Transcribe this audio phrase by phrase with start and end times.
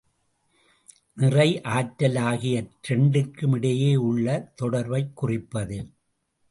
[1.13, 4.53] நிறை, ஆற்றல் ஆகிய இரண்டிற்குமிடையே உள்ள
[4.55, 5.91] தொடர்பைக் குறிப்பது.